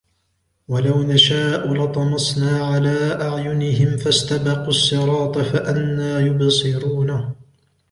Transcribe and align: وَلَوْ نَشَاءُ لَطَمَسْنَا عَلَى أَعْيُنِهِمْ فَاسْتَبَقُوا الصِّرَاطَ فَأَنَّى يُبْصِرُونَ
وَلَوْ 0.67 1.01
نَشَاءُ 1.03 1.73
لَطَمَسْنَا 1.73 2.65
عَلَى 2.67 3.13
أَعْيُنِهِمْ 3.27 3.97
فَاسْتَبَقُوا 3.97 4.67
الصِّرَاطَ 4.67 5.37
فَأَنَّى 5.37 6.25
يُبْصِرُونَ 6.27 7.33